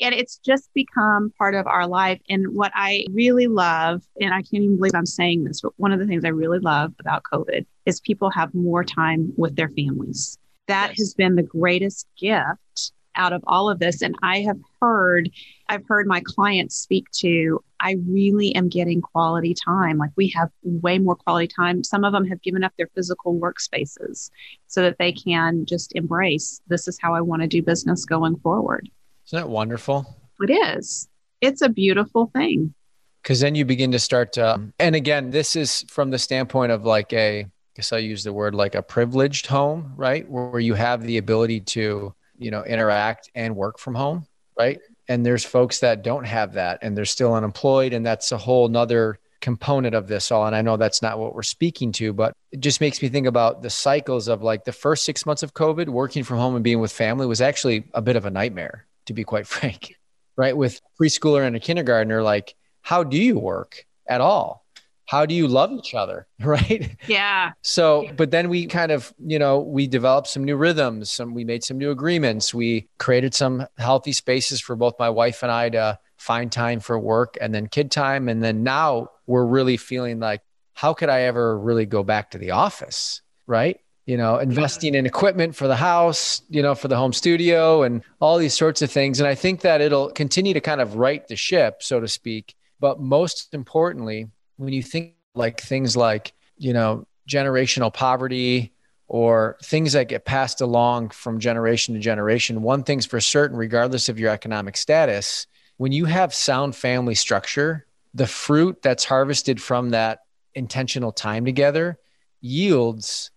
[0.01, 2.21] And it's just become part of our life.
[2.29, 5.93] And what I really love, and I can't even believe I'm saying this, but one
[5.93, 9.69] of the things I really love about COVID is people have more time with their
[9.71, 10.39] families.
[10.67, 10.99] That yes.
[10.99, 14.01] has been the greatest gift out of all of this.
[14.01, 15.31] And I have heard,
[15.69, 19.99] I've heard my clients speak to, I really am getting quality time.
[19.99, 21.85] Like we have way more quality time.
[21.85, 24.31] Some of them have given up their physical workspaces
[24.67, 28.37] so that they can just embrace this is how I want to do business going
[28.39, 28.89] forward.
[29.27, 30.17] Isn't that wonderful?
[30.41, 31.09] It is.
[31.41, 32.75] It's a beautiful thing.
[33.23, 36.85] Because then you begin to start to, and again, this is from the standpoint of
[36.85, 40.29] like a, I guess I'll use the word like a privileged home, right?
[40.29, 44.27] Where you have the ability to, you know, interact and work from home,
[44.59, 44.79] right?
[45.09, 48.69] and there's folks that don't have that and they're still unemployed and that's a whole
[48.69, 50.47] nother component of this all.
[50.47, 53.27] And i know that's not what we're speaking to but it just makes me think
[53.27, 56.65] about the cycles of like the first six months of covid working from home and
[56.65, 59.95] being with family was actually a bit of a nightmare to be quite frank
[60.37, 60.57] right?
[60.57, 64.65] With preschooler and a kindergartner like how do you work at all
[65.09, 66.95] how do you love each other right?
[67.07, 67.53] Yeah.
[67.63, 71.45] So but then we kind of you know we developed some new rhythms some we
[71.45, 72.55] made some new agreements.
[72.55, 76.99] We created some healthy spaces for both my wife and i to find time for
[76.99, 78.29] work and then kid time.
[78.29, 80.43] And then now we're really feeling like
[80.75, 83.81] how could i ever really go back to the office right?
[84.05, 88.03] You know investing in equipment for the house you know for the home studio and
[88.21, 89.21] all these sorts of things.
[89.21, 92.55] And i think that it'll continue to kind of right the ship so to speak.
[92.81, 98.73] But most importantly when you think like things like, you know, generational poverty
[99.07, 104.09] or things that get passed along from generation to generation, one thing's for certain, regardless
[104.09, 105.47] of your economic status,
[105.79, 110.21] when you have sound family structure, the fruit that's harvested from that
[110.55, 111.99] intentional time together
[112.41, 113.31] yields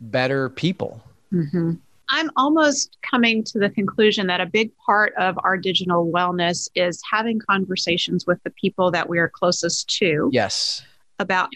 [0.00, 1.02] better people.
[1.32, 1.72] Mm-hmm.
[2.08, 7.02] I'm almost coming to the conclusion that a big part of our digital wellness is
[7.10, 10.28] having conversations with the people that we are closest to.
[10.32, 10.84] Yes.
[11.18, 11.50] About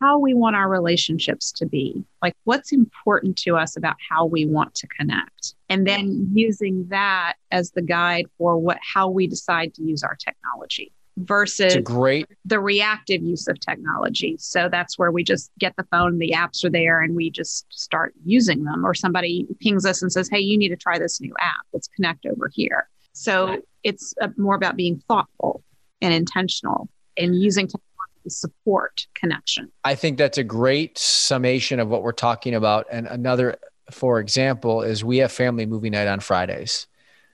[0.00, 4.46] how we want our relationships to be, like what's important to us about how we
[4.46, 9.74] want to connect, and then using that as the guide for what how we decide
[9.74, 14.36] to use our technology versus great the reactive use of technology.
[14.38, 17.66] So that's where we just get the phone, the apps are there, and we just
[17.70, 18.84] start using them.
[18.84, 21.66] Or somebody pings us and says, Hey, you need to try this new app.
[21.72, 22.88] Let's connect over here.
[23.12, 23.62] So right.
[23.82, 25.62] it's uh, more about being thoughtful
[26.00, 27.88] and intentional and using technology
[28.24, 29.70] to support connection.
[29.84, 32.86] I think that's a great summation of what we're talking about.
[32.90, 33.56] And another,
[33.90, 36.86] for example, is we have family movie night on Fridays.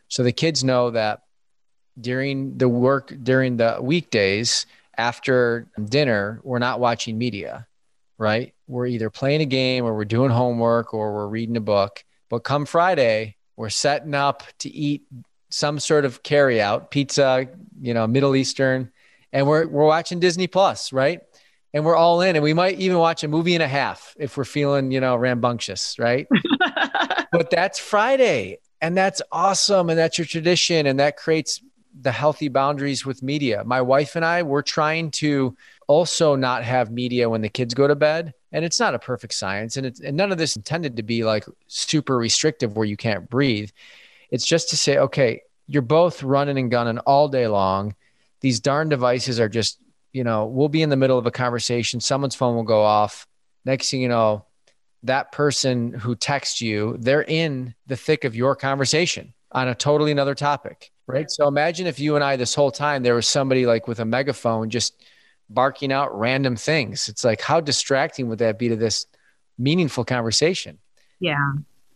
[0.09, 1.23] So the kids know that
[2.01, 7.67] during the work during the weekdays after dinner we're not watching media
[8.19, 12.05] right we're either playing a game or we're doing homework or we're reading a book
[12.29, 15.03] but come friday we're setting up to eat
[15.51, 17.49] some sort of carry out, pizza,
[17.81, 18.92] you know, Middle Eastern,
[19.33, 21.21] and we're we're watching Disney Plus, right?
[21.75, 24.37] And we're all in, and we might even watch a movie and a half if
[24.37, 26.27] we're feeling, you know, rambunctious, right?
[27.33, 31.61] but that's Friday, and that's awesome, and that's your tradition, and that creates
[32.01, 33.63] the healthy boundaries with media.
[33.65, 37.87] My wife and I, we're trying to also not have media when the kids go
[37.87, 38.35] to bed.
[38.53, 39.77] And it's not a perfect science.
[39.77, 43.29] And it's and none of this intended to be like super restrictive where you can't
[43.29, 43.71] breathe.
[44.31, 47.95] It's just to say, okay, you're both running and gunning all day long.
[48.41, 49.79] These darn devices are just,
[50.13, 53.27] you know, we'll be in the middle of a conversation, someone's phone will go off.
[53.65, 54.47] Next thing you know,
[55.03, 60.13] that person who texts you, they're in the thick of your conversation on a totally
[60.13, 60.91] another topic.
[61.09, 61.31] Right.
[61.31, 64.04] So imagine if you and I, this whole time, there was somebody like with a
[64.04, 65.02] megaphone just
[65.48, 67.09] barking out random things.
[67.09, 69.06] It's like, how distracting would that be to this
[69.56, 70.79] meaningful conversation?
[71.19, 71.52] Yeah.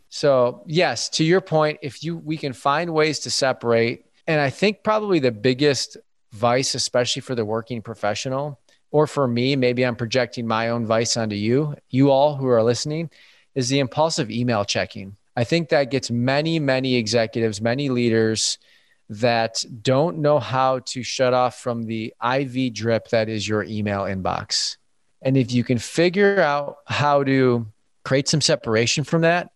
[0.08, 4.48] So, yes, to your point, if you we can find ways to separate, and I
[4.48, 5.98] think probably the biggest
[6.32, 8.58] vice, especially for the working professional,
[8.90, 12.62] or for me, maybe I'm projecting my own vice onto you, you all who are
[12.62, 13.10] listening,
[13.54, 15.16] is the impulsive email checking.
[15.36, 18.58] I think that gets many, many executives, many leaders
[19.08, 24.02] that don't know how to shut off from the IV drip that is your email
[24.02, 24.76] inbox.
[25.22, 27.66] And if you can figure out how to
[28.04, 29.50] create some separation from that,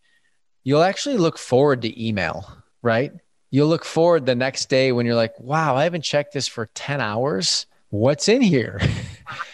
[0.63, 2.47] you'll actually look forward to email,
[2.83, 3.13] right?
[3.51, 6.67] You'll look forward the next day when you're like, wow, I haven't checked this for
[6.75, 7.67] 10 hours.
[7.91, 8.81] What's in here?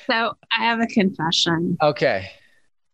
[0.07, 1.78] So I have a confession.
[1.80, 2.30] Okay.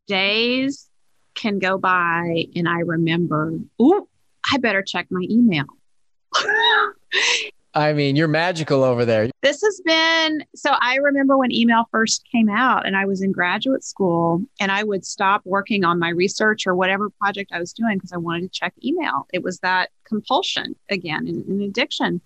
[0.07, 0.89] Days
[1.35, 4.09] can go by and I remember, ooh,
[4.51, 5.65] I better check my email.
[7.75, 9.29] I mean, you're magical over there.
[9.43, 10.73] This has been so.
[10.81, 14.83] I remember when email first came out, and I was in graduate school, and I
[14.83, 18.43] would stop working on my research or whatever project I was doing because I wanted
[18.43, 19.27] to check email.
[19.33, 22.21] It was that compulsion again, an, an addiction.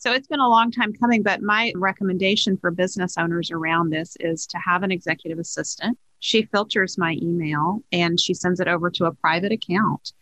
[0.00, 4.16] So it's been a long time coming, but my recommendation for business owners around this
[4.20, 5.98] is to have an executive assistant.
[6.20, 10.12] She filters my email and she sends it over to a private account.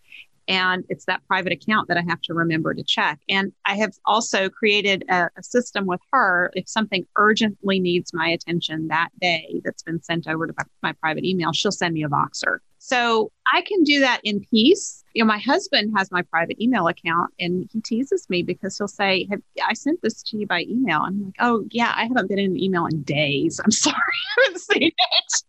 [0.48, 3.18] And it's that private account that I have to remember to check.
[3.28, 6.50] And I have also created a, a, system with her.
[6.54, 10.92] If something urgently needs my attention that day that's been sent over to my, my
[10.92, 12.58] private email, she'll send me a Voxer.
[12.78, 15.02] So I can do that in peace.
[15.12, 18.86] You know, my husband has my private email account and he teases me because he'll
[18.86, 19.26] say,
[19.66, 21.00] I sent this to you by email.
[21.00, 23.60] I'm like, oh, yeah, I haven't been in an email in days.
[23.64, 25.42] I'm sorry, I haven't seen it.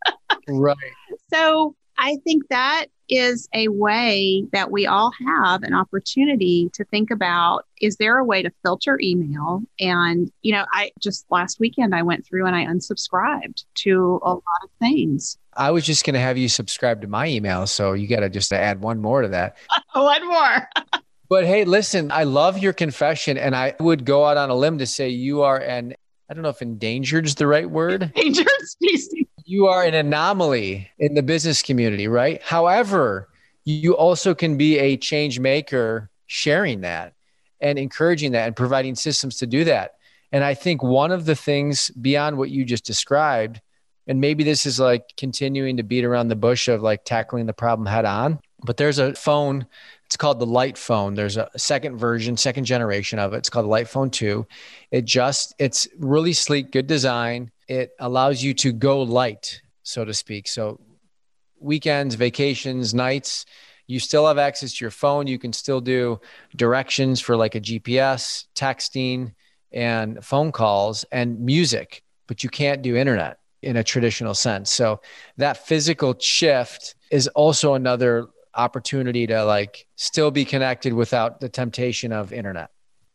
[0.48, 0.78] right.
[1.32, 7.10] So I think that is a way that we all have an opportunity to think
[7.10, 9.62] about is there a way to filter email?
[9.80, 14.32] And you know i just last weekend i went through and i unsubscribed to a
[14.34, 15.38] lot of things.
[15.54, 18.30] I was just going to have you subscribe to my email so you got to
[18.30, 19.58] just add one more to that.
[19.93, 20.70] One more.
[21.30, 24.78] But hey listen i love your confession and i would go out on a limb
[24.78, 25.93] to say you are an
[26.30, 28.12] I don't know if endangered is the right word.
[28.16, 32.43] Endangered species you are an anomaly in the business community, right?
[32.43, 33.30] However,
[33.64, 37.14] you also can be a change maker sharing that
[37.62, 39.95] and encouraging that and providing systems to do that.
[40.34, 43.62] And I think one of the things beyond what you just described,
[44.06, 47.54] and maybe this is like continuing to beat around the bush of like tackling the
[47.54, 49.66] problem head on, but there's a phone.
[50.05, 51.16] It's called the Light Phone.
[51.16, 53.38] There's a second version, second generation of it.
[53.38, 54.45] It's called the Light Phone 2.
[54.91, 60.14] It just, it's really sleek, good design it allows you to go light, so to
[60.14, 60.47] speak.
[60.47, 60.80] So
[61.60, 63.45] weekends, vacations, nights,
[63.88, 65.28] you still have access to your phone.
[65.28, 66.20] You can still do
[66.55, 69.34] directions for like a GPS, texting,
[69.72, 74.72] and phone calls and music, but you can't do internet in a traditional sense.
[74.72, 75.01] So
[75.38, 78.28] that physical shift is also another
[78.58, 82.72] opportunity to like still be connected without the temptation of internet.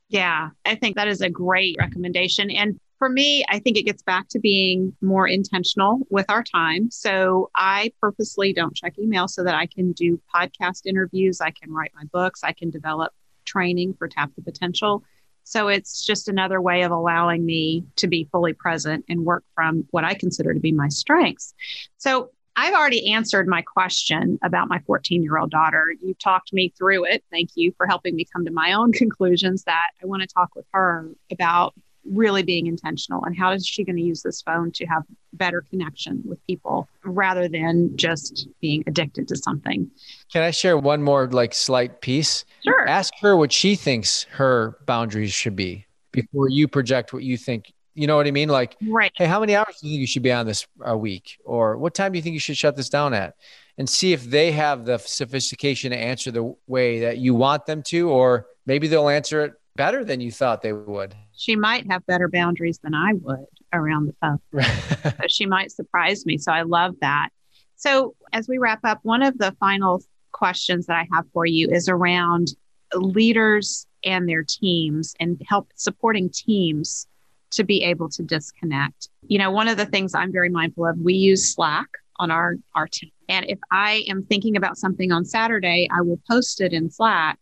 [0.09, 2.51] Yeah, I think that is a great recommendation.
[2.51, 6.90] And for me, I think it gets back to being more intentional with our time.
[6.90, 11.72] So I purposely don't check email so that I can do podcast interviews, I can
[11.72, 13.12] write my books, I can develop
[13.45, 15.03] training for Tap the Potential.
[15.45, 19.84] So it's just another way of allowing me to be fully present and work from
[19.90, 21.55] what I consider to be my strengths.
[21.99, 25.94] So I've already answered my question about my 14 year old daughter.
[26.03, 27.24] You talked me through it.
[27.30, 30.55] Thank you for helping me come to my own conclusions that I want to talk
[30.55, 31.74] with her about
[32.05, 35.64] really being intentional and how is she going to use this phone to have better
[35.70, 39.88] connection with people rather than just being addicted to something
[40.32, 44.76] can i share one more like slight piece sure ask her what she thinks her
[44.84, 48.76] boundaries should be before you project what you think you know what i mean like
[48.88, 51.38] right hey how many hours do you think you should be on this a week
[51.45, 53.34] or what time do you think you should shut this down at
[53.78, 57.82] and see if they have the sophistication to answer the way that you want them
[57.82, 61.14] to or maybe they'll answer it better than you thought they would.
[61.34, 64.62] She might have better boundaries than I would around the phone.
[65.03, 66.38] so she might surprise me.
[66.38, 67.30] So I love that.
[67.76, 71.68] So as we wrap up, one of the final questions that I have for you
[71.68, 72.55] is around
[72.95, 77.07] leaders and their teams and help supporting teams
[77.53, 79.09] to be able to disconnect.
[79.28, 81.88] You know, one of the things I'm very mindful of, we use Slack
[82.18, 83.11] on our our team.
[83.28, 87.38] And if I am thinking about something on Saturday, I will post it in Slack.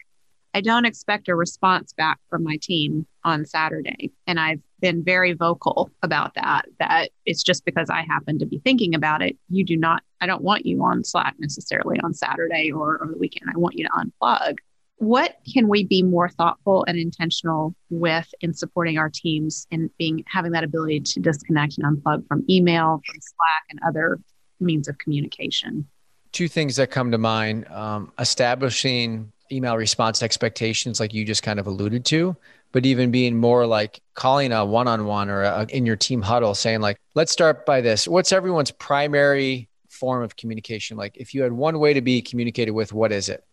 [0.52, 4.10] I don't expect a response back from my team on Saturday.
[4.26, 8.58] And I've been very vocal about that, that it's just because I happen to be
[8.58, 9.36] thinking about it.
[9.48, 13.18] You do not, I don't want you on Slack necessarily on Saturday or, or the
[13.18, 13.50] weekend.
[13.54, 14.58] I want you to unplug
[15.00, 20.22] what can we be more thoughtful and intentional with in supporting our teams and being
[20.28, 24.20] having that ability to disconnect and unplug from email from slack and other
[24.60, 25.88] means of communication?
[26.32, 31.58] Two things that come to mind um, establishing email response expectations like you just kind
[31.58, 32.36] of alluded to
[32.72, 36.80] but even being more like calling a one-on-one or a, in your team huddle saying
[36.80, 38.06] like let's start by this.
[38.06, 41.16] What's everyone's primary form of communication like?
[41.16, 43.44] If you had one way to be communicated with what is it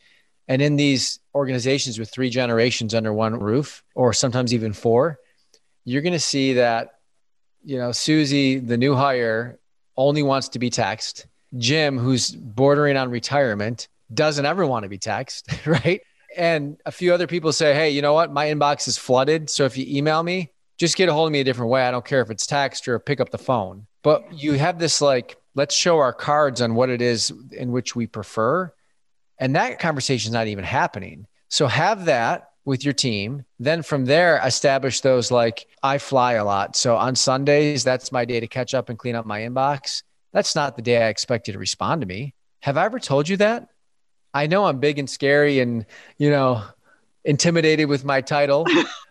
[0.47, 5.19] and in these organizations with three generations under one roof, or sometimes even four,
[5.83, 6.99] you're going to see that,
[7.63, 9.59] you know, Susie, the new hire,
[9.97, 11.27] only wants to be taxed.
[11.57, 16.01] Jim, who's bordering on retirement, doesn't ever want to be taxed, right?
[16.35, 18.31] And a few other people say, hey, you know what?
[18.31, 19.49] My inbox is flooded.
[19.49, 21.83] So if you email me, just get a hold of me a different way.
[21.83, 23.87] I don't care if it's text or pick up the phone.
[24.03, 27.95] But you have this like, let's show our cards on what it is in which
[27.95, 28.71] we prefer
[29.39, 31.27] and that conversation is not even happening.
[31.49, 33.45] So have that with your team.
[33.59, 36.75] Then from there, establish those like I fly a lot.
[36.75, 40.03] So on Sundays, that's my day to catch up and clean up my inbox.
[40.33, 42.33] That's not the day I expect you to respond to me.
[42.61, 43.69] Have I ever told you that?
[44.33, 45.85] I know I'm big and scary and,
[46.17, 46.61] you know,
[47.23, 48.65] intimidated with my title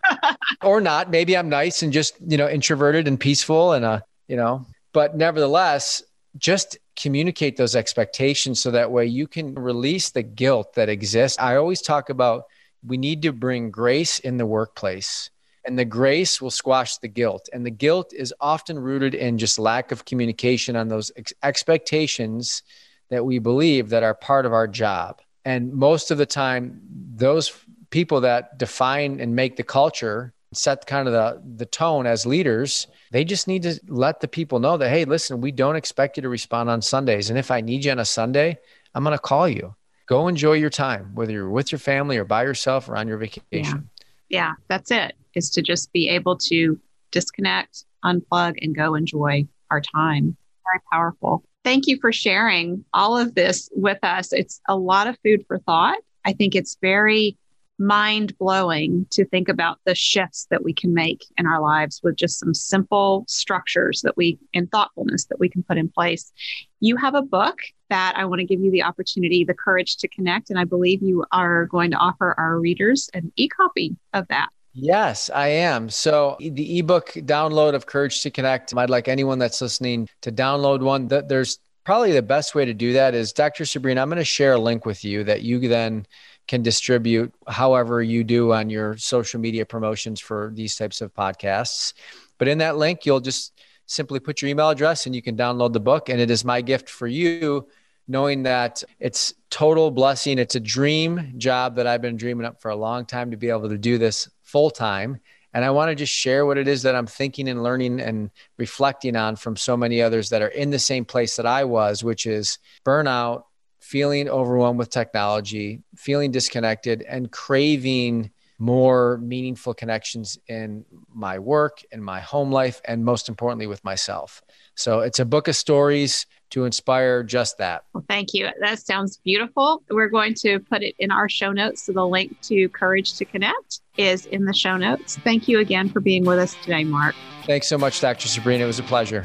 [0.63, 1.09] or not.
[1.09, 5.17] Maybe I'm nice and just, you know, introverted and peaceful and, uh, you know, but
[5.17, 6.03] nevertheless,
[6.37, 11.37] just communicate those expectations so that way you can release the guilt that exists.
[11.39, 12.45] I always talk about
[12.85, 15.29] we need to bring grace in the workplace
[15.67, 17.49] and the grace will squash the guilt.
[17.51, 22.63] And the guilt is often rooted in just lack of communication on those ex- expectations
[23.09, 25.21] that we believe that are part of our job.
[25.43, 26.81] And most of the time,
[27.15, 27.51] those
[27.89, 32.87] people that define and make the culture set kind of the, the tone as leaders
[33.11, 36.21] they just need to let the people know that, hey, listen, we don't expect you
[36.23, 37.29] to respond on Sundays.
[37.29, 38.57] And if I need you on a Sunday,
[38.93, 39.75] I'm going to call you.
[40.07, 43.17] Go enjoy your time, whether you're with your family or by yourself or on your
[43.17, 43.89] vacation.
[44.29, 46.79] Yeah, yeah that's it, is to just be able to
[47.11, 50.35] disconnect, unplug, and go enjoy our time.
[50.65, 51.43] Very powerful.
[51.63, 54.31] Thank you for sharing all of this with us.
[54.31, 55.97] It's a lot of food for thought.
[56.23, 57.37] I think it's very
[57.79, 62.15] mind blowing to think about the shifts that we can make in our lives with
[62.15, 66.31] just some simple structures that we and thoughtfulness that we can put in place.
[66.79, 67.59] You have a book
[67.89, 70.49] that I want to give you the opportunity, The Courage to Connect.
[70.49, 74.49] And I believe you are going to offer our readers an e copy of that.
[74.73, 75.89] Yes, I am.
[75.89, 80.81] So the ebook download of Courage to Connect, I'd like anyone that's listening to download
[80.81, 81.07] one.
[81.07, 83.65] There's probably the best way to do that is Dr.
[83.65, 86.05] Sabrina, I'm going to share a link with you that you then
[86.47, 91.93] can distribute however you do on your social media promotions for these types of podcasts.
[92.37, 95.73] But in that link, you'll just simply put your email address and you can download
[95.73, 96.09] the book.
[96.09, 97.67] And it is my gift for you,
[98.07, 100.39] knowing that it's total blessing.
[100.39, 103.49] It's a dream job that I've been dreaming up for a long time to be
[103.49, 105.19] able to do this full time.
[105.53, 108.29] And I want to just share what it is that I'm thinking and learning and
[108.57, 112.03] reflecting on from so many others that are in the same place that I was,
[112.03, 113.43] which is burnout,
[113.79, 122.01] feeling overwhelmed with technology, feeling disconnected, and craving more meaningful connections in my work, in
[122.01, 124.41] my home life, and most importantly, with myself.
[124.75, 127.83] So it's a book of stories to inspire just that.
[127.93, 128.49] Well, thank you.
[128.61, 129.83] That sounds beautiful.
[129.89, 131.83] We're going to put it in our show notes.
[131.83, 135.17] So the link to Courage to Connect is in the show notes.
[135.17, 137.15] Thank you again for being with us today, Mark.
[137.45, 138.27] Thanks so much, Dr.
[138.27, 138.63] Sabrina.
[138.63, 139.23] It was a pleasure.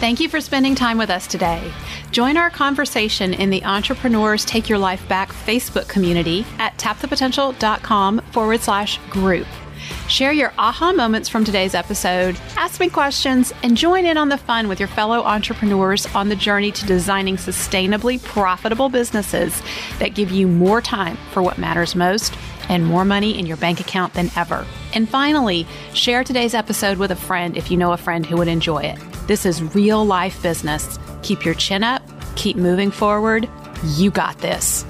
[0.00, 1.70] Thank you for spending time with us today.
[2.10, 8.60] Join our conversation in the Entrepreneurs Take Your Life Back Facebook community at tapthepotential.com forward
[8.62, 9.46] slash group.
[10.08, 14.38] Share your aha moments from today's episode, ask me questions, and join in on the
[14.38, 19.62] fun with your fellow entrepreneurs on the journey to designing sustainably profitable businesses
[19.98, 22.34] that give you more time for what matters most
[22.70, 24.64] and more money in your bank account than ever.
[24.94, 28.48] And finally, share today's episode with a friend if you know a friend who would
[28.48, 29.09] enjoy it.
[29.30, 30.98] This is real life business.
[31.22, 32.02] Keep your chin up,
[32.34, 33.48] keep moving forward.
[33.94, 34.84] You got this.